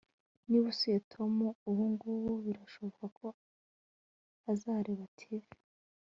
[0.49, 1.33] Niba usuye Tom
[1.69, 3.27] ubungubu birashoboka ko
[4.51, 5.43] azareba TV